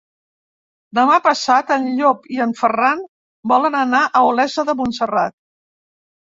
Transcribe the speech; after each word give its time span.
Demà 0.99 1.17
passat 1.25 1.73
en 1.75 1.85
Llop 1.99 2.25
i 2.37 2.41
en 2.45 2.55
Ferran 2.61 3.05
volen 3.53 3.79
anar 3.83 4.01
a 4.21 4.25
Olesa 4.31 4.67
de 4.71 4.77
Montserrat. 4.81 5.37